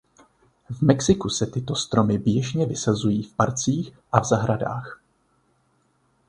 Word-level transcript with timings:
V 0.69 0.81
Mexiku 0.81 1.29
se 1.29 1.47
tyto 1.47 1.75
stromy 1.75 2.17
běžně 2.17 2.65
vysazují 2.65 3.23
v 3.23 3.35
parcích 3.35 3.91
a 4.11 4.19
v 4.19 4.25
zahradách. 4.25 5.01